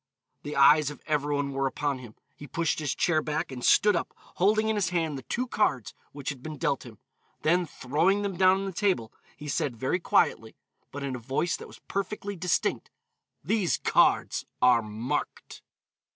[0.41, 2.15] The eyes of every one were upon him.
[2.35, 5.93] He pushed his chair back, and stood up, holding in his hand the two cards
[6.11, 6.97] which had been dealt him,
[7.43, 10.55] then throwing them down on the table, he said very quietly,
[10.91, 12.89] but in a voice that was perfectly distinct,
[13.43, 15.61] "These cards are marked."